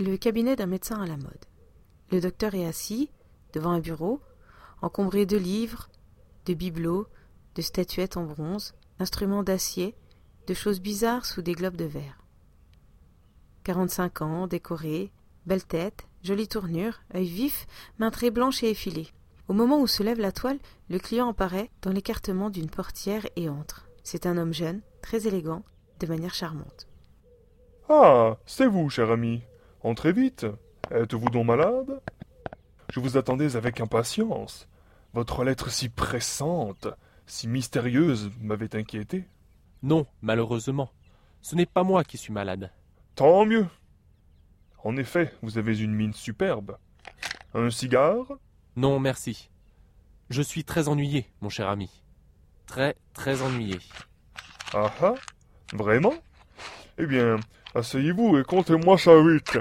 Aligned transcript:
Le 0.00 0.16
cabinet 0.16 0.56
d'un 0.56 0.64
médecin 0.64 0.98
à 1.02 1.06
la 1.06 1.18
mode. 1.18 1.44
Le 2.10 2.22
docteur 2.22 2.54
est 2.54 2.64
assis, 2.64 3.10
devant 3.52 3.72
un 3.72 3.80
bureau, 3.80 4.22
encombré 4.80 5.26
de 5.26 5.36
livres, 5.36 5.90
de 6.46 6.54
bibelots, 6.54 7.06
de 7.54 7.60
statuettes 7.60 8.16
en 8.16 8.24
bronze, 8.24 8.72
d'instruments 8.98 9.42
d'acier, 9.42 9.94
de 10.46 10.54
choses 10.54 10.80
bizarres 10.80 11.26
sous 11.26 11.42
des 11.42 11.52
globes 11.52 11.76
de 11.76 11.84
verre. 11.84 12.24
Quarante-cinq 13.62 14.22
ans, 14.22 14.46
décoré, 14.46 15.12
belle 15.44 15.66
tête, 15.66 16.06
jolie 16.22 16.48
tournure, 16.48 17.02
œil 17.14 17.28
vif, 17.28 17.66
main 17.98 18.10
très 18.10 18.30
blanche 18.30 18.62
et 18.62 18.70
effilée. 18.70 19.08
Au 19.48 19.52
moment 19.52 19.82
où 19.82 19.86
se 19.86 20.02
lève 20.02 20.18
la 20.18 20.32
toile, 20.32 20.60
le 20.88 20.98
client 20.98 21.28
apparaît 21.28 21.70
dans 21.82 21.92
l'écartement 21.92 22.48
d'une 22.48 22.70
portière 22.70 23.26
et 23.36 23.50
entre. 23.50 23.86
C'est 24.02 24.24
un 24.24 24.38
homme 24.38 24.54
jeune, 24.54 24.80
très 25.02 25.26
élégant, 25.26 25.62
de 25.98 26.06
manière 26.06 26.32
charmante. 26.32 26.88
Ah, 27.90 28.38
c'est 28.46 28.66
vous, 28.66 28.88
cher 28.88 29.10
ami. 29.10 29.42
Entrez 29.82 30.12
vite. 30.12 30.46
Êtes-vous 30.90 31.30
donc 31.30 31.46
malade? 31.46 32.00
Je 32.92 33.00
vous 33.00 33.16
attendais 33.16 33.56
avec 33.56 33.80
impatience. 33.80 34.68
Votre 35.14 35.42
lettre 35.44 35.70
si 35.70 35.88
pressante, 35.88 36.88
si 37.26 37.48
mystérieuse 37.48 38.30
m'avait 38.40 38.76
inquiété. 38.76 39.24
Non, 39.82 40.06
malheureusement. 40.20 40.90
Ce 41.40 41.54
n'est 41.54 41.66
pas 41.66 41.82
moi 41.82 42.04
qui 42.04 42.18
suis 42.18 42.32
malade. 42.32 42.70
Tant 43.14 43.46
mieux. 43.46 43.66
En 44.84 44.96
effet, 44.96 45.32
vous 45.42 45.56
avez 45.56 45.78
une 45.80 45.94
mine 45.94 46.12
superbe. 46.12 46.76
Un 47.54 47.70
cigare? 47.70 48.26
Non, 48.76 49.00
merci. 49.00 49.50
Je 50.28 50.42
suis 50.42 50.64
très 50.64 50.88
ennuyé, 50.88 51.26
mon 51.40 51.48
cher 51.48 51.68
ami. 51.68 51.90
Très, 52.66 52.96
très 53.14 53.42
ennuyé. 53.42 53.78
Ah 54.74 54.92
ah 55.02 55.14
Vraiment? 55.72 56.14
Eh 56.98 57.06
bien, 57.06 57.36
asseyez-vous 57.74 58.38
et 58.38 58.44
contez-moi 58.44 58.98
ça 58.98 59.12
vite. 59.22 59.58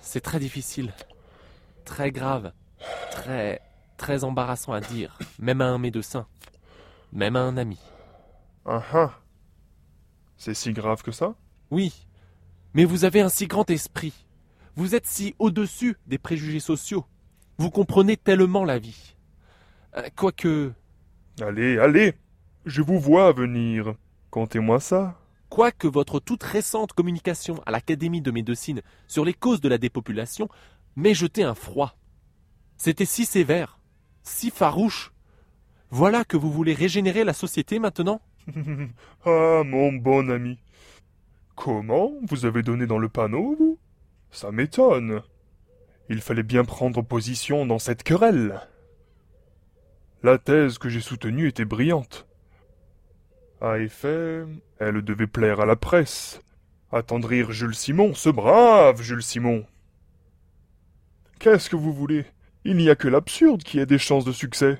C'est 0.00 0.20
très 0.20 0.40
difficile. 0.40 0.92
Très 1.84 2.10
grave. 2.10 2.52
Très, 3.10 3.60
très 3.96 4.24
embarrassant 4.24 4.72
à 4.72 4.80
dire. 4.80 5.18
Même 5.38 5.60
à 5.60 5.66
un 5.66 5.78
médecin. 5.78 6.26
Même 7.12 7.36
à 7.36 7.40
un 7.40 7.56
ami. 7.56 7.78
Ah 8.64 8.82
ah 8.92 9.20
C'est 10.36 10.54
si 10.54 10.72
grave 10.72 11.02
que 11.02 11.12
ça? 11.12 11.34
Oui. 11.70 12.06
Mais 12.74 12.84
vous 12.84 13.04
avez 13.04 13.20
un 13.20 13.28
si 13.28 13.46
grand 13.46 13.68
esprit. 13.70 14.12
Vous 14.76 14.94
êtes 14.94 15.06
si 15.06 15.34
au-dessus 15.38 15.96
des 16.06 16.18
préjugés 16.18 16.60
sociaux. 16.60 17.04
Vous 17.58 17.70
comprenez 17.70 18.16
tellement 18.16 18.64
la 18.64 18.78
vie. 18.78 19.14
Euh, 19.96 20.08
Quoique. 20.16 20.72
Allez, 21.40 21.78
allez 21.78 22.14
Je 22.70 22.82
vous 22.82 23.00
vois 23.00 23.32
venir. 23.32 23.94
Contez-moi 24.30 24.78
ça. 24.78 25.18
Quoique 25.48 25.88
votre 25.88 26.20
toute 26.20 26.44
récente 26.44 26.92
communication 26.92 27.60
à 27.66 27.72
l'Académie 27.72 28.22
de 28.22 28.30
médecine 28.30 28.80
sur 29.08 29.24
les 29.24 29.34
causes 29.34 29.60
de 29.60 29.68
la 29.68 29.76
dépopulation 29.76 30.48
m'ait 30.94 31.12
jeté 31.12 31.42
un 31.42 31.56
froid. 31.56 31.96
C'était 32.76 33.06
si 33.06 33.24
sévère, 33.24 33.80
si 34.22 34.50
farouche. 34.50 35.10
Voilà 35.90 36.24
que 36.24 36.36
vous 36.36 36.52
voulez 36.52 36.72
régénérer 36.72 37.24
la 37.24 37.32
société 37.32 37.80
maintenant? 37.80 38.20
Ah, 39.26 39.62
mon 39.66 39.92
bon 39.92 40.30
ami. 40.30 40.56
Comment 41.56 42.12
Vous 42.28 42.44
avez 42.44 42.62
donné 42.62 42.86
dans 42.86 42.98
le 42.98 43.08
panneau, 43.08 43.56
vous? 43.58 43.78
Ça 44.30 44.52
m'étonne. 44.52 45.22
Il 46.08 46.20
fallait 46.20 46.44
bien 46.44 46.64
prendre 46.64 47.02
position 47.02 47.66
dans 47.66 47.80
cette 47.80 48.04
querelle. 48.04 48.60
La 50.22 50.38
thèse 50.38 50.78
que 50.78 50.88
j'ai 50.88 51.00
soutenue 51.00 51.48
était 51.48 51.64
brillante. 51.64 52.29
À 53.60 53.78
effet, 53.78 54.44
elle 54.78 55.02
devait 55.02 55.26
plaire 55.26 55.60
à 55.60 55.66
la 55.66 55.76
presse, 55.76 56.40
attendrir 56.90 57.52
Jules 57.52 57.74
Simon, 57.74 58.14
ce 58.14 58.30
brave 58.30 59.02
Jules 59.02 59.22
Simon. 59.22 59.66
Qu'est-ce 61.38 61.68
que 61.68 61.76
vous 61.76 61.92
voulez? 61.92 62.24
Il 62.64 62.78
n'y 62.78 62.88
a 62.88 62.96
que 62.96 63.08
l'absurde 63.08 63.62
qui 63.62 63.78
ait 63.78 63.86
des 63.86 63.98
chances 63.98 64.24
de 64.24 64.32
succès. 64.32 64.78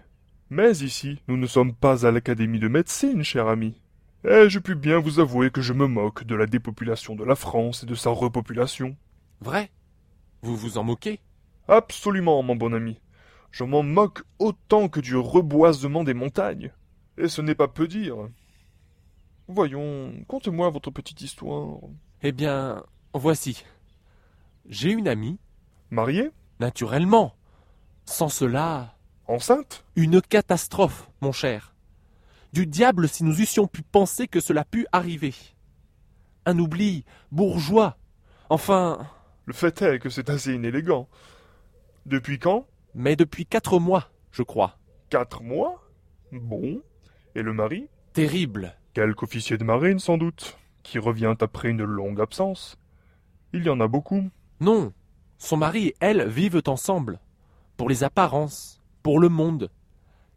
Mais 0.49 0.79
ici, 0.79 1.21
nous 1.29 1.37
ne 1.37 1.47
sommes 1.47 1.75
pas 1.75 2.07
à 2.07 2.11
l'Académie 2.11 2.59
de 2.59 2.69
médecine, 2.69 3.23
cher 3.23 3.49
ami. 3.49 3.81
Et 4.25 4.49
je 4.49 4.59
puis 4.59 4.75
bien 4.75 4.99
vous 4.99 5.21
avouer 5.21 5.51
que 5.51 5.61
je 5.61 5.75
me 5.75 5.87
moque 5.87 6.25
de 6.25 6.35
la 6.35 6.47
dépopulation 6.47 7.15
de 7.15 7.25
la 7.25 7.37
France 7.37 7.83
et 7.83 7.87
de 7.87 7.95
sa 7.95 8.11
repopulation? 8.11 8.97
Vrai? 9.43 9.71
Vous 10.41 10.57
vous 10.57 10.79
en 10.79 10.85
moquez? 10.85 11.21
Absolument, 11.69 12.43
mon 12.43 12.57
bon 12.57 12.73
ami. 12.73 12.99
Je 13.51 13.65
m'en 13.65 13.83
moque 13.83 14.23
autant 14.39 14.89
que 14.89 15.01
du 15.01 15.17
reboisement 15.17 16.03
des 16.03 16.15
montagnes. 16.15 16.73
Et 17.19 17.29
ce 17.29 17.43
n'est 17.43 17.55
pas 17.55 17.69
peu 17.69 17.87
dire. 17.87 18.17
Voyons, 19.53 20.13
contez-moi 20.29 20.71
votre 20.71 20.93
petite 20.93 21.23
histoire. 21.23 21.81
Eh 22.23 22.31
bien, 22.31 22.85
voici. 23.13 23.65
J'ai 24.69 24.93
une 24.93 25.09
amie. 25.09 25.41
Mariée? 25.91 26.31
Naturellement. 26.61 27.35
Sans 28.05 28.29
cela. 28.29 28.95
Enceinte? 29.27 29.85
Une 29.97 30.23
catastrophe, 30.23 31.11
mon 31.21 31.33
cher. 31.33 31.75
Du 32.53 32.65
diable 32.65 33.09
si 33.09 33.25
nous 33.25 33.41
eussions 33.41 33.67
pu 33.67 33.83
penser 33.83 34.29
que 34.29 34.39
cela 34.39 34.65
pût 34.65 34.87
arriver. 34.93 35.35
Un 36.47 36.57
oubli 36.61 37.05
bourgeois. 37.33 37.97
Enfin. 38.51 39.05
Le 39.47 39.53
fait 39.53 39.83
est 39.83 39.99
que 39.99 40.11
c'est 40.11 40.31
assez 40.31 40.55
inélégant. 40.55 41.09
Depuis 42.07 42.39
quand? 42.39 42.69
Mais 42.95 43.17
depuis 43.17 43.47
quatre 43.47 43.81
mois, 43.81 44.13
je 44.31 44.45
crois. 44.45 44.79
Quatre 45.09 45.43
mois? 45.43 45.83
Bon. 46.31 46.81
Et 47.35 47.43
le 47.43 47.53
mari? 47.53 47.89
Terrible. 48.13 48.77
Quelque 48.95 49.23
officier 49.25 49.57
de 49.57 49.65
marine, 49.65 49.99
sans 49.99 50.19
doute, 50.19 50.59
qui 50.83 50.99
revient 50.99 51.35
après 51.41 51.71
une 51.71 51.85
longue 51.85 52.21
absence. 52.21 52.77
Il 53.53 53.65
y 53.65 53.71
en 53.71 53.81
a 53.81 53.89
beaucoup. 53.89 54.29
Non. 54.61 54.93
Son 55.39 55.57
mari 55.57 55.89
et 55.89 55.97
elle 56.01 56.29
vivent 56.29 56.63
ensemble. 56.67 57.21
Pour 57.77 57.89
les 57.89 58.05
apparences. 58.05 58.81
Pour 59.03 59.21
le 59.21 59.29
monde. 59.29 59.71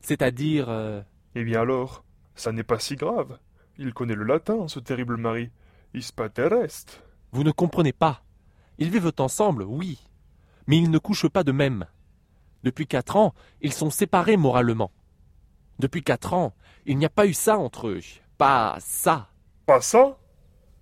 C'est-à-dire. 0.01 0.67
euh, 0.69 1.01
Eh 1.35 1.43
bien 1.43 1.61
alors, 1.61 2.03
ça 2.35 2.51
n'est 2.51 2.63
pas 2.63 2.79
si 2.79 2.95
grave. 2.95 3.37
Il 3.77 3.93
connaît 3.93 4.15
le 4.15 4.23
latin, 4.23 4.67
ce 4.67 4.79
terrible 4.79 5.17
mari. 5.17 5.49
Ispa 5.93 6.29
terrestre. 6.29 7.01
Vous 7.31 7.43
ne 7.43 7.51
comprenez 7.51 7.93
pas. 7.93 8.23
Ils 8.77 8.89
vivent 8.91 9.11
ensemble, 9.17 9.63
oui. 9.63 9.99
Mais 10.67 10.77
ils 10.77 10.91
ne 10.91 10.97
couchent 10.99 11.27
pas 11.27 11.43
de 11.43 11.51
même. 11.51 11.85
Depuis 12.63 12.87
quatre 12.87 13.15
ans, 13.17 13.33
ils 13.61 13.73
sont 13.73 13.89
séparés 13.89 14.37
moralement. 14.37 14.91
Depuis 15.79 16.03
quatre 16.03 16.33
ans, 16.33 16.53
il 16.85 16.97
n'y 16.97 17.05
a 17.05 17.09
pas 17.09 17.25
eu 17.27 17.33
ça 17.33 17.57
entre 17.57 17.87
eux. 17.87 17.99
Pas 18.38 18.77
ça. 18.79 19.29
Pas 19.66 19.81
ça? 19.81 20.17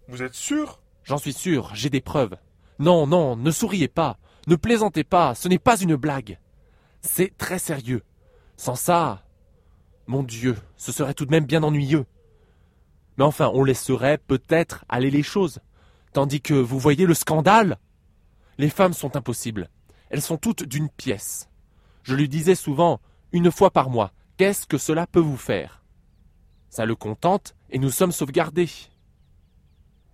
Vous 0.08 0.24
êtes 0.24 0.34
sûr? 0.34 0.82
J'en 1.04 1.18
suis 1.18 1.34
sûr, 1.34 1.72
j'ai 1.74 1.90
des 1.90 2.02
preuves. 2.02 2.38
Non, 2.80 3.08
non, 3.08 3.36
ne 3.36 3.52
souriez 3.52 3.88
pas. 3.88 4.18
Ne 4.48 4.56
plaisantez 4.56 5.04
pas, 5.04 5.36
ce 5.36 5.48
n'est 5.48 5.60
pas 5.60 5.78
une 5.78 5.96
blague. 5.96 6.40
C'est 7.02 7.38
très 7.38 7.60
sérieux. 7.60 8.04
Sans 8.58 8.76
ça. 8.76 9.24
Mon 10.08 10.24
Dieu, 10.24 10.58
ce 10.78 10.92
serait 10.92 11.14
tout 11.14 11.26
de 11.26 11.32
même 11.32 11.46
bien 11.46 11.64
ennuyeux. 11.64 12.06
Mais 13.18 13.24
enfin, 13.24 13.52
on 13.54 13.64
laisserait 13.64 14.18
peut-être 14.18 14.86
aller 14.90 15.12
les 15.12 15.24
choses. 15.24 15.60
Tandis 16.14 16.42
que 16.42 16.54
vous 16.54 16.80
voyez 16.80 17.06
le 17.06 17.14
scandale? 17.14 17.78
Les 18.58 18.70
femmes 18.70 18.94
sont 18.94 19.16
impossibles. 19.16 19.70
Elles 20.10 20.22
sont 20.22 20.38
toutes 20.38 20.64
d'une 20.64 20.90
pièce. 20.90 21.50
Je 22.04 22.16
lui 22.16 22.28
disais 22.28 22.56
souvent, 22.56 23.00
une 23.32 23.52
fois 23.52 23.72
par 23.72 23.90
mois, 23.90 24.12
qu'est-ce 24.38 24.66
que 24.66 24.78
cela 24.78 25.08
peut 25.08 25.20
vous 25.20 25.38
faire? 25.38 25.81
Ça 26.72 26.86
le 26.86 26.96
contente 26.96 27.54
et 27.70 27.80
nous 27.80 27.92
sommes 27.92 28.14
sauvegardés. 28.14 28.70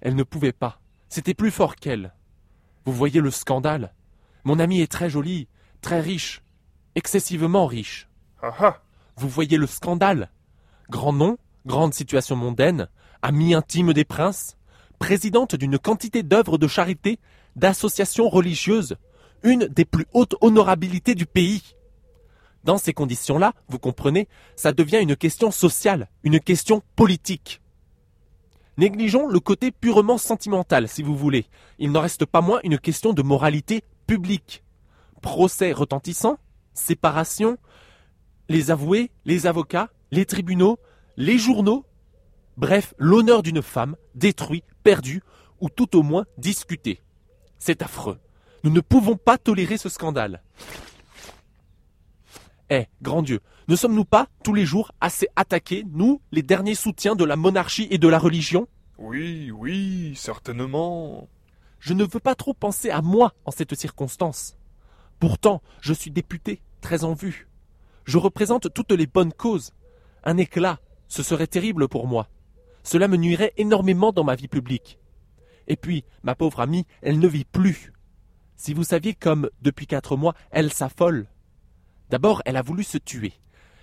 Elle 0.02 0.16
ne 0.16 0.24
pouvait 0.24 0.52
pas. 0.52 0.82
C'était 1.08 1.36
plus 1.36 1.52
fort 1.52 1.76
qu'elle. 1.76 2.16
Vous 2.84 2.94
voyez 2.94 3.22
le 3.22 3.30
scandale 3.30 3.94
Mon 4.44 4.58
amie 4.58 4.82
est 4.82 4.92
très 4.92 5.08
jolie, 5.08 5.48
très 5.82 6.02
riche, 6.02 6.42
excessivement 6.96 7.68
riche. 7.68 8.10
Ah 8.42 8.56
ah 8.60 8.82
Vous 9.18 9.30
voyez 9.30 9.58
le 9.58 9.68
scandale 9.68 10.32
Grand 10.90 11.14
nom, 11.14 11.38
grande 11.68 11.94
situation 11.94 12.36
mondaine, 12.36 12.90
amie 13.22 13.54
intime 13.54 13.94
des 13.94 14.06
princes, 14.06 14.58
présidente 14.98 15.56
d'une 15.56 15.78
quantité 15.78 16.24
d'œuvres 16.24 16.58
de 16.58 16.68
charité, 16.68 17.20
d'associations 17.56 18.30
religieuses, 18.30 18.98
une 19.44 19.68
des 19.68 19.86
plus 19.86 20.08
hautes 20.14 20.36
honorabilités 20.42 21.14
du 21.14 21.28
pays. 21.28 21.76
Dans 22.64 22.78
ces 22.78 22.94
conditions-là, 22.94 23.54
vous 23.70 23.80
comprenez, 23.80 24.28
ça 24.56 24.74
devient 24.74 25.00
une 25.02 25.16
question 25.16 25.52
sociale, 25.52 26.10
une 26.24 26.40
question 26.40 26.82
politique. 26.96 27.62
Négligeons 28.78 29.28
le 29.28 29.40
côté 29.40 29.72
purement 29.72 30.18
sentimental, 30.18 30.88
si 30.88 31.02
vous 31.02 31.16
voulez. 31.16 31.48
Il 31.80 31.92
n'en 31.92 32.02
reste 32.02 32.26
pas 32.26 32.42
moins 32.42 32.60
une 32.64 32.78
question 32.78 33.14
de 33.14 33.24
moralité 33.24 33.84
publique. 34.06 34.64
Procès 35.22 35.72
retentissant, 35.72 36.38
séparation, 36.74 37.58
les 38.50 38.70
avoués, 38.70 39.12
les 39.26 39.48
avocats, 39.48 39.90
les 40.12 40.26
tribunaux, 40.26 40.78
les 41.18 41.40
journaux, 41.40 41.86
bref, 42.56 42.94
l'honneur 42.98 43.42
d'une 43.42 43.64
femme 43.64 43.96
détruit, 44.14 44.64
perdu, 44.84 45.24
ou 45.60 45.70
tout 45.70 45.98
au 45.98 46.04
moins 46.04 46.26
discuté. 46.38 47.02
C'est 47.58 47.82
affreux. 47.82 48.20
Nous 48.64 48.72
ne 48.72 48.80
pouvons 48.82 49.16
pas 49.18 49.38
tolérer 49.38 49.78
ce 49.78 49.90
scandale. 49.90 50.44
Eh, 52.70 52.86
grand 53.02 53.22
Dieu, 53.22 53.40
ne 53.70 53.76
sommes-nous 53.76 54.06
pas, 54.06 54.28
tous 54.44 54.54
les 54.54 54.66
jours, 54.66 54.92
assez 55.00 55.28
attaqués, 55.36 55.86
nous, 55.90 56.22
les 56.32 56.42
derniers 56.42 56.76
soutiens 56.76 57.16
de 57.16 57.24
la 57.24 57.38
monarchie 57.38 57.88
et 57.92 57.98
de 57.98 58.08
la 58.08 58.20
religion? 58.20 58.68
Oui, 58.98 59.52
oui, 59.52 60.14
certainement. 60.16 61.30
Je 61.80 61.94
ne 61.94 62.04
veux 62.04 62.20
pas 62.20 62.36
trop 62.36 62.54
penser 62.54 62.90
à 62.90 63.02
moi 63.02 63.34
en 63.46 63.52
cette 63.52 63.76
circonstance. 63.76 64.58
Pourtant, 65.20 65.62
je 65.82 65.94
suis 65.94 66.12
député, 66.12 66.62
très 66.82 67.04
en 67.04 67.14
vue. 67.14 67.48
Je 68.04 68.18
représente 68.18 68.74
toutes 68.74 68.92
les 68.92 69.08
bonnes 69.08 69.34
causes. 69.34 69.72
Un 70.24 70.38
éclat, 70.38 70.80
ce 71.08 71.24
serait 71.24 71.48
terrible 71.48 71.88
pour 71.88 72.08
moi. 72.08 72.28
Cela 72.84 73.08
me 73.08 73.18
nuirait 73.18 73.54
énormément 73.58 74.12
dans 74.12 74.24
ma 74.24 74.36
vie 74.36 74.48
publique. 74.48 75.00
Et 75.68 75.76
puis, 75.76 76.04
ma 76.24 76.36
pauvre 76.36 76.60
amie, 76.60 76.86
elle 77.02 77.20
ne 77.20 77.28
vit 77.28 77.46
plus. 77.46 77.94
Si 78.56 78.74
vous 78.74 78.84
saviez 78.84 79.14
comme, 79.14 79.50
depuis 79.62 79.88
quatre 79.88 80.18
mois, 80.18 80.34
elle 80.52 80.74
s'affole. 80.74 81.28
D'abord, 82.10 82.42
elle 82.46 82.58
a 82.58 82.62
voulu 82.62 82.84
se 82.84 82.98
tuer. 82.98 83.34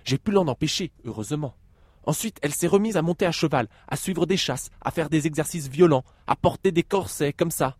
J'ai 0.03 0.17
pu 0.17 0.31
l'en 0.31 0.47
empêcher, 0.47 0.91
heureusement. 1.03 1.55
Ensuite, 2.03 2.37
elle 2.41 2.53
s'est 2.53 2.67
remise 2.67 2.97
à 2.97 3.01
monter 3.01 3.25
à 3.25 3.31
cheval, 3.31 3.67
à 3.87 3.95
suivre 3.95 4.25
des 4.25 4.37
chasses, 4.37 4.69
à 4.81 4.91
faire 4.91 5.09
des 5.09 5.25
exercices 5.25 5.67
violents, 5.67 6.03
à 6.27 6.35
porter 6.35 6.71
des 6.71 6.83
corsets, 6.83 7.33
comme 7.33 7.51
ça. 7.51 7.77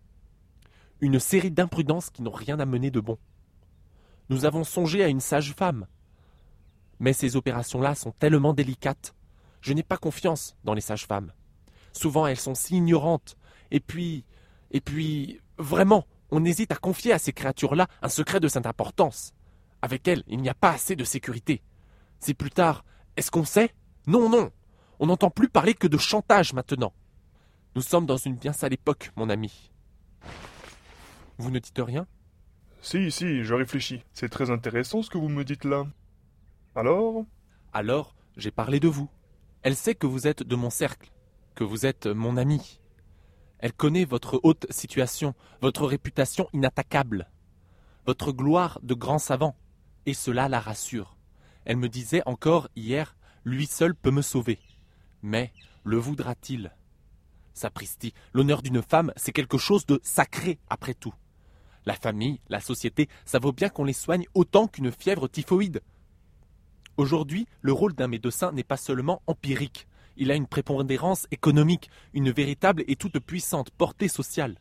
Une 1.00 1.20
série 1.20 1.52
d'imprudences 1.52 2.10
qui 2.10 2.24
n'ont 2.24 2.32
rien 2.32 2.60
amené 2.60 2.90
de 2.90 3.00
bon. 3.00 3.18
Nous 4.30 4.46
avons 4.46 4.64
songé 4.64 5.04
à 5.04 5.08
une 5.08 5.20
sage-femme. 5.20 5.86
Mais 7.00 7.14
ces 7.14 7.36
opérations-là 7.36 7.94
sont 7.94 8.12
tellement 8.12 8.54
délicates. 8.54 9.14
Je 9.62 9.74
n'ai 9.74 9.84
pas 9.84 9.98
confiance 9.98 10.56
dans 10.64 10.74
les 10.74 10.82
sages-femmes. 10.82 11.32
Souvent 11.92 12.26
elles 12.26 12.40
sont 12.40 12.56
si 12.56 12.78
ignorantes. 12.78 13.38
Et 13.72 13.80
puis. 13.80 14.26
Et 14.72 14.82
puis. 14.82 15.42
Vraiment, 15.58 16.06
on 16.32 16.44
hésite 16.44 16.72
à 16.72 16.76
confier 16.76 17.14
à 17.14 17.20
ces 17.20 17.32
créatures-là 17.32 17.88
un 18.02 18.10
secret 18.10 18.40
de 18.40 18.48
cette 18.48 18.66
importance. 18.66 19.34
Avec 19.82 20.08
elles, 20.08 20.24
il 20.28 20.42
n'y 20.42 20.50
a 20.50 20.54
pas 20.54 20.72
assez 20.72 20.96
de 20.96 21.04
sécurité. 21.04 21.62
C'est 22.20 22.34
plus 22.34 22.52
tard. 22.52 22.84
Est-ce 23.18 23.32
qu'on 23.32 23.46
sait? 23.46 23.74
Non, 24.08 24.30
non. 24.30 24.52
On 25.00 25.08
n'entend 25.08 25.30
plus 25.30 25.50
parler 25.50 25.74
que 25.74 25.88
de 25.88 25.98
chantage 25.98 26.54
maintenant. 26.54 26.94
Nous 27.76 27.82
sommes 27.82 28.06
dans 28.06 28.18
une 28.18 28.36
bien 28.36 28.54
sale 28.54 28.74
époque, 28.74 29.12
mon 29.16 29.30
ami. 29.30 29.72
Vous 31.38 31.52
ne 31.52 31.60
dites 31.60 31.80
rien? 31.80 32.08
Si, 32.82 33.12
si, 33.12 33.44
je 33.44 33.54
réfléchis. 33.54 34.04
C'est 34.14 34.30
très 34.30 34.52
intéressant 34.52 35.02
ce 35.02 35.10
que 35.10 35.18
vous 35.18 35.30
me 35.30 35.44
dites 35.44 35.66
là. 35.66 35.86
Alors? 36.76 37.26
Alors, 37.74 38.16
j'ai 38.38 38.52
parlé 38.52 38.80
de 38.80 38.88
vous. 38.88 39.10
Elle 39.64 39.76
sait 39.76 39.96
que 39.96 40.08
vous 40.08 40.28
êtes 40.28 40.44
de 40.44 40.56
mon 40.56 40.70
cercle, 40.70 41.12
que 41.56 41.64
vous 41.64 41.86
êtes 41.86 42.06
mon 42.06 42.38
ami. 42.38 42.80
Elle 43.60 43.74
connaît 43.74 44.06
votre 44.06 44.40
haute 44.44 44.68
situation, 44.70 45.34
votre 45.62 45.86
réputation 45.86 46.48
inattaquable, 46.54 47.30
votre 48.06 48.32
gloire 48.32 48.80
de 48.84 48.94
grand 48.94 49.18
savant, 49.18 49.56
et 50.06 50.14
cela 50.14 50.50
la 50.50 50.60
rassure. 50.60 51.18
Elle 51.66 51.78
me 51.78 51.90
disait 51.90 52.22
encore 52.26 52.70
hier, 52.76 53.16
lui 53.44 53.66
seul 53.66 53.96
peut 53.96 54.12
me 54.12 54.22
sauver. 54.22 54.60
Mais 55.22 55.52
le 55.84 55.98
voudra-t-il? 55.98 56.72
Sapristi, 57.54 58.14
l'honneur 58.34 58.62
d'une 58.62 58.82
femme, 58.82 59.14
c'est 59.16 59.32
quelque 59.32 59.58
chose 59.58 59.86
de 59.86 60.00
sacré 60.04 60.60
après 60.70 60.94
tout. 60.94 61.14
La 61.86 61.94
famille, 61.94 62.42
la 62.50 62.60
société, 62.60 63.10
ça 63.26 63.40
vaut 63.40 63.54
bien 63.54 63.70
qu'on 63.70 63.84
les 63.84 63.94
soigne 63.94 64.26
autant 64.34 64.68
qu'une 64.68 64.92
fièvre 64.92 65.28
typhoïde. 65.28 65.82
Aujourd'hui, 66.98 67.48
le 67.62 67.74
rôle 67.74 67.94
d'un 67.94 68.08
médecin 68.08 68.52
n'est 68.52 68.64
pas 68.64 68.78
seulement 68.78 69.22
empirique, 69.28 69.88
il 70.18 70.32
a 70.32 70.36
une 70.36 70.48
prépondérance 70.48 71.28
économique, 71.32 71.90
une 72.14 72.32
véritable 72.32 72.84
et 72.88 72.96
toute 72.96 73.20
puissante 73.20 73.72
portée 73.72 74.08
sociale. 74.08 74.58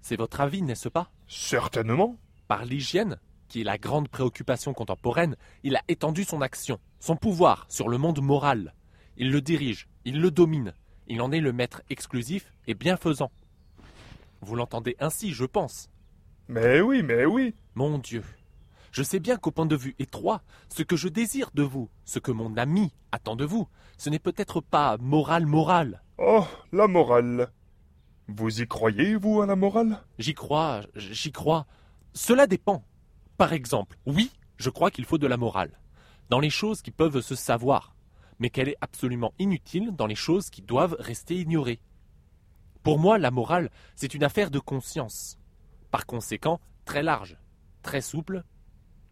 C'est 0.00 0.16
votre 0.16 0.40
avis, 0.40 0.62
n'est-ce 0.62 0.88
pas? 0.88 1.10
Certainement. 1.26 2.16
Par 2.46 2.64
l'hygiène, 2.64 3.18
qui 3.48 3.62
est 3.62 3.64
la 3.64 3.78
grande 3.78 4.08
préoccupation 4.08 4.74
contemporaine, 4.74 5.36
il 5.62 5.76
a 5.76 5.82
étendu 5.88 6.24
son 6.24 6.42
action, 6.42 6.78
son 7.00 7.16
pouvoir 7.16 7.66
sur 7.68 7.88
le 7.88 7.98
monde 7.98 8.20
moral. 8.20 8.74
Il 9.16 9.30
le 9.30 9.40
dirige, 9.40 9.88
il 10.04 10.20
le 10.20 10.30
domine, 10.30 10.74
il 11.08 11.20
en 11.22 11.32
est 11.32 11.40
le 11.40 11.52
maître 11.52 11.82
exclusif 11.90 12.52
et 12.66 12.74
bienfaisant. 12.74 13.32
Vous 14.40 14.54
l'entendez 14.54 14.96
ainsi, 15.00 15.32
je 15.32 15.44
pense. 15.44 15.90
Mais 16.48 16.80
oui, 16.80 17.02
mais 17.02 17.24
oui. 17.24 17.54
Mon 17.74 17.98
Dieu. 17.98 18.22
Je 18.92 19.02
sais 19.02 19.20
bien 19.20 19.36
qu'au 19.36 19.50
point 19.50 19.66
de 19.66 19.76
vue 19.76 19.94
étroit, 19.98 20.42
ce 20.68 20.82
que 20.82 20.96
je 20.96 21.08
désire 21.08 21.50
de 21.54 21.62
vous, 21.62 21.90
ce 22.04 22.18
que 22.18 22.30
mon 22.30 22.56
ami 22.56 22.92
attend 23.12 23.36
de 23.36 23.44
vous, 23.44 23.68
ce 23.96 24.10
n'est 24.10 24.18
peut-être 24.18 24.60
pas 24.60 24.96
moral 24.98 25.46
moral. 25.46 26.02
Oh, 26.18 26.46
la 26.72 26.88
morale. 26.88 27.50
Vous 28.28 28.60
y 28.60 28.66
croyez, 28.66 29.14
vous, 29.14 29.40
à 29.40 29.46
la 29.46 29.56
morale? 29.56 30.02
J'y 30.18 30.34
crois, 30.34 30.82
j'y 30.94 31.32
crois. 31.32 31.66
Cela 32.12 32.46
dépend. 32.46 32.84
Par 33.38 33.52
exemple, 33.52 33.96
oui, 34.04 34.32
je 34.56 34.68
crois 34.68 34.90
qu'il 34.90 35.04
faut 35.04 35.16
de 35.16 35.28
la 35.28 35.36
morale, 35.36 35.78
dans 36.28 36.40
les 36.40 36.50
choses 36.50 36.82
qui 36.82 36.90
peuvent 36.90 37.20
se 37.20 37.36
savoir, 37.36 37.94
mais 38.40 38.50
qu'elle 38.50 38.68
est 38.68 38.76
absolument 38.80 39.32
inutile 39.38 39.94
dans 39.94 40.08
les 40.08 40.16
choses 40.16 40.50
qui 40.50 40.60
doivent 40.60 40.96
rester 40.98 41.36
ignorées. 41.36 41.78
Pour 42.82 42.98
moi, 42.98 43.16
la 43.16 43.30
morale, 43.30 43.70
c'est 43.94 44.14
une 44.14 44.24
affaire 44.24 44.50
de 44.50 44.58
conscience. 44.58 45.38
Par 45.92 46.04
conséquent, 46.04 46.60
très 46.84 47.04
large, 47.04 47.38
très 47.82 48.00
souple 48.00 48.42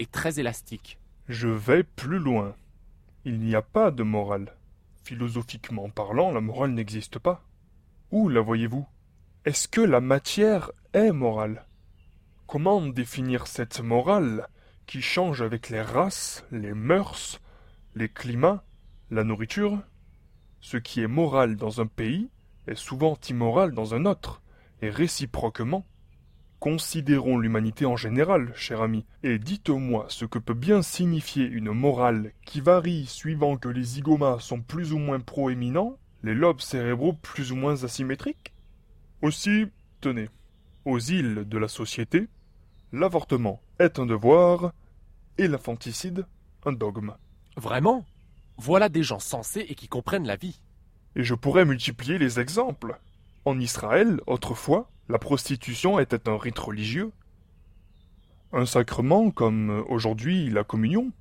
et 0.01 0.07
très 0.07 0.41
élastique. 0.41 0.99
Je 1.29 1.49
vais 1.49 1.85
plus 1.85 2.19
loin. 2.19 2.57
Il 3.25 3.39
n'y 3.39 3.55
a 3.55 3.63
pas 3.63 3.93
de 3.93 4.03
morale. 4.03 4.57
Philosophiquement 5.05 5.89
parlant, 5.89 6.33
la 6.33 6.41
morale 6.41 6.73
n'existe 6.73 7.21
pas. 7.21 7.45
Où 8.11 8.29
la 8.29 8.41
voyez-vous? 8.41 8.87
Est-ce 9.45 9.69
que 9.69 9.81
la 9.81 10.01
matière 10.01 10.73
est 10.95 11.13
morale? 11.13 11.65
Comment 12.47 12.81
définir 12.81 13.49
cette 13.49 13.81
morale 13.81 14.47
qui 14.87 15.03
change 15.03 15.43
avec 15.43 15.69
les 15.69 15.83
races, 15.83 16.45
les 16.53 16.75
mœurs, 16.75 17.41
les 17.97 18.09
climats, 18.09 18.63
la 19.11 19.25
nourriture? 19.25 19.81
Ce 20.61 20.77
qui 20.77 21.01
est 21.01 21.09
moral 21.09 21.57
dans 21.57 21.81
un 21.81 21.87
pays 21.87 22.31
est 22.69 22.77
souvent 22.77 23.19
immoral 23.29 23.73
dans 23.73 23.97
un 23.97 24.07
autre, 24.07 24.43
et 24.81 24.91
réciproquement. 24.91 25.85
Considérons 26.61 27.37
l'humanité 27.37 27.85
en 27.85 27.97
général, 27.97 28.53
cher 28.55 28.81
ami, 28.81 29.05
et 29.25 29.41
dites-moi 29.41 30.07
ce 30.09 30.25
que 30.25 30.39
peut 30.39 30.55
bien 30.55 30.83
signifier 30.83 31.47
une 31.47 31.73
morale 31.73 32.31
qui 32.45 32.61
varie 32.61 33.07
suivant 33.07 33.57
que 33.57 33.69
les 33.69 33.83
zygomas 33.83 34.39
sont 34.39 34.61
plus 34.61 34.93
ou 34.93 34.99
moins 34.99 35.19
proéminents, 35.19 35.99
les 36.23 36.35
lobes 36.35 36.61
cérébraux 36.61 37.13
plus 37.13 37.51
ou 37.51 37.57
moins 37.57 37.83
asymétriques? 37.83 38.55
Aussi, 39.21 39.67
tenez, 40.01 40.29
aux 40.87 40.99
îles 40.99 41.45
de 41.47 41.59
la 41.59 41.69
société, 41.69 42.29
l'avortement 42.93 43.61
est 43.79 43.99
un 43.99 44.07
devoir 44.07 44.73
et 45.37 45.49
l'infanticide 45.49 46.27
un 46.65 46.73
dogme. 46.73 47.15
Vraiment? 47.57 48.05
Voilà 48.57 48.89
des 48.89 49.03
gens 49.03 49.19
sensés 49.19 49.67
et 49.69 49.75
qui 49.75 49.89
comprennent 49.89 50.27
la 50.27 50.37
vie. 50.37 50.61
Et 51.17 51.25
je 51.25 51.35
pourrais 51.35 51.65
multiplier 51.65 52.19
les 52.19 52.41
exemples. 52.41 52.99
En 53.45 53.59
Israël, 53.59 54.21
autrefois, 54.27 54.91
la 55.09 55.19
prostitution 55.19 55.99
était 55.99 56.29
un 56.29 56.39
rite 56.39 56.59
religieux. 56.59 57.13
Un 58.53 58.67
sacrement 58.67 59.31
comme 59.31 59.85
aujourd'hui 59.89 60.51
la 60.51 60.65
communion. 60.65 61.13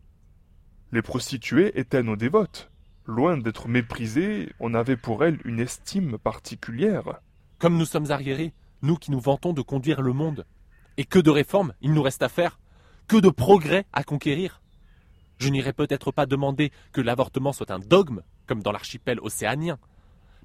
Les 0.91 1.01
prostituées 1.01 1.77
étaient 1.79 2.03
nos 2.03 2.15
dévotes. 2.15 2.71
Loin 3.05 3.37
d'être 3.37 3.67
méprisées, 3.67 4.53
on 4.59 4.73
avait 4.73 4.97
pour 4.97 5.23
elles 5.23 5.39
une 5.43 5.59
estime 5.59 6.17
particulière. 6.17 7.19
Comme 7.59 7.77
nous 7.77 7.85
sommes 7.85 8.11
arriérés, 8.11 8.53
nous 8.85 8.97
qui 8.97 9.11
nous 9.11 9.19
vantons 9.19 9.53
de 9.53 9.61
conduire 9.61 10.01
le 10.01 10.13
monde. 10.13 10.45
Et 10.97 11.05
que 11.05 11.19
de 11.19 11.29
réformes 11.29 11.73
il 11.81 11.93
nous 11.93 12.01
reste 12.01 12.23
à 12.23 12.29
faire 12.29 12.59
Que 13.07 13.17
de 13.17 13.29
progrès 13.29 13.85
à 13.91 14.03
conquérir 14.03 14.61
Je 15.37 15.49
n'irai 15.49 15.73
peut-être 15.73 16.11
pas 16.11 16.25
demander 16.25 16.71
que 16.93 17.01
l'avortement 17.01 17.51
soit 17.51 17.71
un 17.71 17.79
dogme, 17.79 18.21
comme 18.45 18.61
dans 18.61 18.71
l'archipel 18.71 19.19
océanien, 19.19 19.77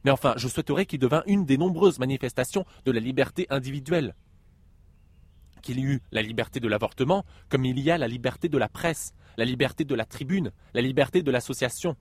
mais 0.04 0.10
enfin, 0.10 0.34
je 0.36 0.48
souhaiterais 0.48 0.86
qu'il 0.86 0.98
devint 0.98 1.22
une 1.26 1.44
des 1.44 1.58
nombreuses 1.58 1.98
manifestations 1.98 2.64
de 2.84 2.92
la 2.92 3.00
liberté 3.00 3.46
individuelle. 3.50 4.14
Qu'il 5.62 5.78
y 5.78 5.82
eût 5.82 6.00
la 6.10 6.22
liberté 6.22 6.58
de 6.58 6.68
l'avortement, 6.68 7.24
comme 7.50 7.66
il 7.66 7.78
y 7.78 7.90
a 7.90 7.98
la 7.98 8.08
liberté 8.08 8.48
de 8.48 8.56
la 8.56 8.68
presse, 8.68 9.12
la 9.36 9.44
liberté 9.44 9.84
de 9.84 9.94
la 9.94 10.06
tribune, 10.06 10.52
la 10.72 10.80
liberté 10.80 11.22
de 11.22 11.30
l'association. 11.30 11.96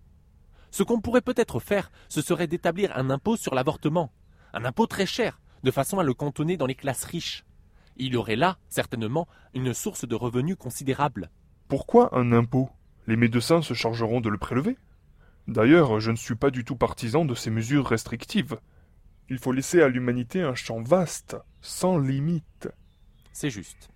Ce 0.72 0.84
qu'on 0.84 1.02
pourrait 1.02 1.22
peut-être 1.22 1.60
faire, 1.60 1.92
ce 2.08 2.22
serait 2.22 2.48
d'établir 2.48 2.96
un 2.96 3.10
impôt 3.10 3.36
sur 3.36 3.54
l'avortement, 3.54 4.14
un 4.54 4.64
impôt 4.64 4.88
très 4.88 5.06
cher, 5.06 5.42
de 5.64 5.72
façon 5.72 6.00
à 6.00 6.04
le 6.04 6.14
cantonner 6.14 6.58
dans 6.58 6.66
les 6.66 6.76
classes 6.76 7.04
riches. 7.04 7.46
Il 7.98 8.14
y 8.14 8.16
aurait 8.16 8.36
là, 8.36 8.58
certainement, 8.70 9.28
une 9.54 9.74
source 9.74 10.08
de 10.08 10.16
revenus 10.16 10.56
considérable. 10.56 11.30
Pourquoi 11.68 12.18
un 12.18 12.32
impôt? 12.32 12.70
Les 13.08 13.18
médecins 13.18 13.62
se 13.62 13.74
chargeront 13.74 14.22
de 14.22 14.30
le 14.30 14.38
prélever 14.38 14.78
D'ailleurs, 15.48 16.00
je 16.00 16.12
ne 16.12 16.16
suis 16.16 16.36
pas 16.36 16.52
du 16.52 16.64
tout 16.64 16.76
partisan 16.76 17.26
de 17.26 17.34
ces 17.34 17.50
mesures 17.50 17.88
restrictives. 17.88 18.60
Il 19.30 19.40
faut 19.40 19.52
laisser 19.52 19.82
à 19.82 19.88
l'humanité 19.88 20.44
un 20.44 20.56
champ 20.56 20.82
vaste, 20.82 21.36
sans 21.62 21.98
limite. 21.98 22.70
C'est 23.34 23.50
juste. 23.50 23.90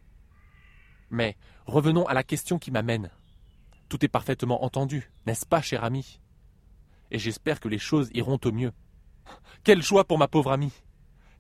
Mais 1.12 1.38
revenons 1.66 2.08
à 2.08 2.14
la 2.14 2.24
question 2.24 2.58
qui 2.58 2.72
m'amène. 2.72 3.12
Tout 3.88 4.04
est 4.04 4.10
parfaitement 4.10 4.64
entendu, 4.64 5.12
n'est-ce 5.28 5.46
pas, 5.46 5.62
cher 5.62 5.84
ami? 5.84 6.20
Et 7.12 7.20
j'espère 7.20 7.60
que 7.60 7.70
les 7.70 7.78
choses 7.78 8.10
iront 8.16 8.40
au 8.44 8.52
mieux. 8.52 8.72
Quelle 9.64 9.84
joie 9.84 10.06
pour 10.06 10.18
ma 10.18 10.28
pauvre 10.28 10.52
amie? 10.52 10.74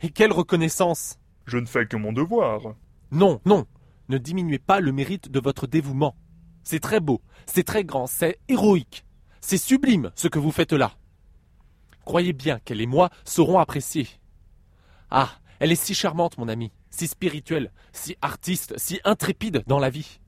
Et 0.03 0.09
quelle 0.09 0.33
reconnaissance 0.33 1.17
Je 1.45 1.57
ne 1.57 1.65
fais 1.65 1.85
que 1.85 1.95
mon 1.95 2.11
devoir. 2.11 2.75
Non, 3.11 3.39
non, 3.45 3.65
ne 4.09 4.17
diminuez 4.17 4.59
pas 4.59 4.81
le 4.81 4.91
mérite 4.91 5.31
de 5.31 5.39
votre 5.39 5.65
dévouement. 5.65 6.13
C'est 6.65 6.81
très 6.81 6.99
beau, 6.99 7.21
c'est 7.45 7.63
très 7.63 7.85
grand, 7.85 8.05
c'est 8.05 8.37
héroïque. 8.49 9.05
C'est 9.39 9.57
sublime 9.57 10.11
ce 10.15 10.27
que 10.27 10.39
vous 10.39 10.51
faites 10.51 10.73
là. 10.73 10.91
Croyez 12.03 12.33
bien 12.33 12.59
qu'elle 12.59 12.81
et 12.81 12.85
moi 12.85 13.11
saurons 13.23 13.59
apprécier. 13.59 14.09
Ah, 15.09 15.29
elle 15.59 15.71
est 15.71 15.81
si 15.81 15.93
charmante, 15.93 16.37
mon 16.37 16.49
ami, 16.49 16.73
si 16.89 17.07
spirituelle, 17.07 17.71
si 17.93 18.17
artiste, 18.21 18.73
si 18.77 18.99
intrépide 19.05 19.63
dans 19.67 19.79
la 19.79 19.89
vie. 19.89 20.19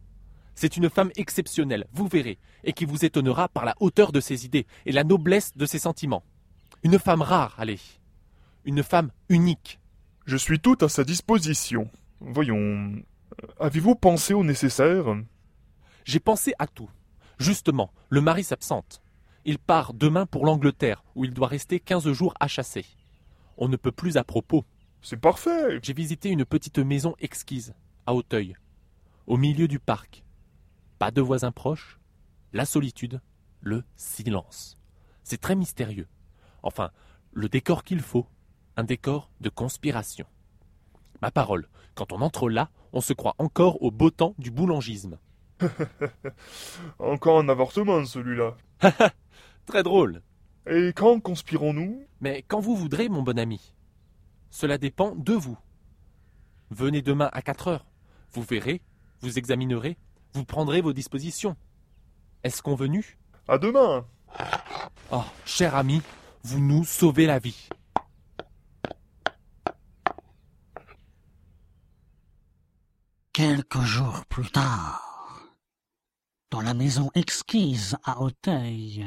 C'est 0.56 0.78
une 0.78 0.90
femme 0.90 1.12
exceptionnelle, 1.18 1.86
vous 1.92 2.08
verrez, 2.08 2.40
et 2.64 2.72
qui 2.72 2.86
vous 2.86 3.04
étonnera 3.04 3.50
par 3.50 3.66
la 3.66 3.76
hauteur 3.82 4.14
de 4.14 4.22
ses 4.22 4.46
idées 4.46 4.68
et 4.86 4.94
la 4.94 5.04
noblesse 5.04 5.52
de 5.58 5.66
ses 5.66 5.80
sentiments. 5.80 6.24
Une 6.84 6.98
femme 6.98 7.22
rare, 7.22 7.56
allez. 7.58 7.80
Une 8.66 8.82
femme 8.82 9.12
unique. 9.30 9.80
Je 10.26 10.38
suis 10.38 10.60
tout 10.60 10.76
à 10.82 10.90
sa 10.90 11.04
disposition. 11.04 11.88
Voyons. 12.20 12.96
Avez-vous 13.60 13.94
pensé 13.94 14.34
au 14.34 14.44
nécessaire? 14.44 15.06
J'ai 16.04 16.20
pensé 16.20 16.54
à 16.58 16.66
tout. 16.66 16.90
Justement, 17.38 17.94
le 18.10 18.22
mari 18.22 18.44
s'absente. 18.44 19.04
Il 19.46 19.60
part 19.60 19.94
demain 19.94 20.26
pour 20.26 20.48
l'Angleterre, 20.48 21.04
où 21.14 21.26
il 21.26 21.32
doit 21.32 21.48
rester 21.48 21.80
quinze 21.80 22.12
jours 22.12 22.34
à 22.40 22.48
chasser. 22.48 22.86
On 23.58 23.68
ne 23.68 23.78
peut 23.78 23.92
plus 23.92 24.18
à 24.18 24.24
propos. 24.24 24.66
C'est 25.04 25.18
parfait. 25.18 25.80
J'ai 25.84 25.94
visité 25.94 26.30
une 26.30 26.44
petite 26.44 26.80
maison 26.80 27.14
exquise, 27.20 27.76
à 28.08 28.16
Auteuil, 28.16 28.56
au 29.28 29.38
milieu 29.38 29.68
du 29.68 29.78
parc. 29.78 30.24
Pas 30.98 31.12
de 31.12 31.22
voisins 31.22 31.52
proches, 31.52 32.00
la 32.52 32.66
solitude, 32.66 33.22
le 33.62 33.84
silence. 33.96 34.80
C'est 35.24 35.40
très 35.40 35.56
mystérieux. 35.56 36.08
Enfin, 36.64 36.90
le 37.32 37.48
décor 37.48 37.84
qu'il 37.84 38.02
faut, 38.02 38.26
un 38.78 38.84
décor 38.84 39.30
de 39.42 39.50
conspiration. 39.50 40.26
Ma 41.22 41.32
parole, 41.32 41.68
quand 41.96 42.12
on 42.12 42.22
entre 42.22 42.50
là, 42.50 42.70
on 42.94 43.02
se 43.02 43.14
croit 43.14 43.36
encore 43.38 43.82
au 43.82 43.92
beau 43.92 44.10
temps 44.10 44.36
du 44.38 44.52
boulangisme. 44.52 45.18
Encore 47.00 47.40
un 47.40 47.50
avortement, 47.50 48.04
celui-là. 48.06 48.58
Très 49.66 49.84
drôle. 49.84 50.22
Et 50.68 50.92
quand 50.94 51.20
conspirons-nous? 51.20 52.06
Mais 52.20 52.44
quand 52.48 52.60
vous 52.60 52.76
voudrez, 52.76 53.08
mon 53.10 53.22
bon 53.22 53.40
ami. 53.40 53.74
Cela 54.50 54.78
dépend 54.78 55.16
de 55.16 55.34
vous. 55.34 55.58
Venez 56.72 57.02
demain 57.02 57.30
à 57.32 57.42
quatre 57.42 57.68
heures. 57.68 57.86
Vous 58.32 58.42
verrez, 58.42 58.82
vous 59.22 59.38
examinerez, 59.38 59.98
vous 60.34 60.44
prendrez 60.46 60.82
vos 60.82 60.94
dispositions. 60.94 61.56
Est-ce 62.44 62.62
convenu? 62.62 63.18
À 63.48 63.58
demain. 63.58 64.06
Oh, 65.12 65.24
cher 65.46 65.76
ami, 65.76 66.02
vous 66.44 66.60
nous 66.60 66.84
sauvez 66.84 67.26
la 67.26 67.40
vie. 67.40 67.70
Quelques 73.36 73.82
jours 73.82 74.24
plus 74.30 74.50
tard, 74.50 75.02
dans 76.52 76.62
la 76.62 76.74
maison 76.74 77.12
exquise 77.16 77.98
à 78.06 78.22
Auteuil. 78.22 79.06